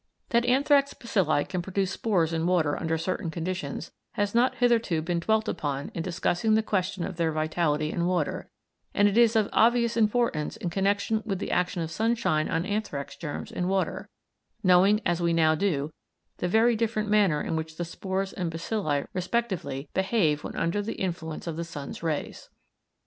That 0.29 0.45
anthrax 0.47 0.95
bacilli 0.95 1.47
can 1.47 1.61
produce 1.61 1.91
spores 1.91 2.33
in 2.33 2.47
water 2.47 2.75
under 2.75 2.97
certain 2.97 3.29
conditions 3.29 3.91
has 4.13 4.33
not 4.33 4.55
hitherto 4.55 4.99
been 5.03 5.19
dwelt 5.19 5.47
upon 5.47 5.91
in 5.93 6.01
discussing 6.01 6.55
the 6.55 6.63
question 6.63 7.03
of 7.03 7.17
their 7.17 7.31
vitality 7.31 7.91
in 7.91 8.07
water, 8.07 8.49
and 8.95 9.07
it 9.07 9.15
is 9.15 9.35
of 9.35 9.47
obvious 9.53 9.95
importance 9.95 10.57
in 10.57 10.71
connection 10.71 11.21
with 11.23 11.37
the 11.37 11.51
action 11.51 11.83
of 11.83 11.91
sunshine 11.91 12.49
on 12.49 12.65
anthrax 12.65 13.15
germs 13.15 13.51
in 13.51 13.67
water, 13.67 14.09
knowing 14.63 15.01
as 15.05 15.21
we 15.21 15.33
now 15.33 15.53
do 15.53 15.93
the 16.37 16.47
very 16.47 16.75
different 16.75 17.07
manner 17.07 17.39
in 17.39 17.55
which 17.55 17.77
the 17.77 17.85
spores 17.85 18.33
and 18.33 18.49
bacilli 18.51 19.05
respectively 19.13 19.87
behave 19.93 20.43
when 20.43 20.55
under 20.55 20.81
the 20.81 20.95
influence 20.95 21.45
of 21.45 21.57
the 21.57 21.63
sun's 21.63 22.01
rays. 22.01 22.49